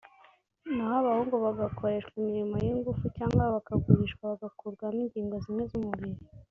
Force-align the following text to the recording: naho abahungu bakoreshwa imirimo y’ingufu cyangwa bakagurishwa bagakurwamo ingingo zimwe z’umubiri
naho 0.75 0.95
abahungu 1.01 1.35
bakoreshwa 1.61 2.13
imirimo 2.21 2.55
y’ingufu 2.65 3.05
cyangwa 3.17 3.43
bakagurishwa 3.55 4.21
bagakurwamo 4.31 4.97
ingingo 5.03 5.35
zimwe 5.43 5.63
z’umubiri 5.71 6.19